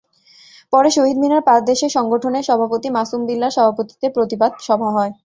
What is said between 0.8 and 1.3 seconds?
শহীদ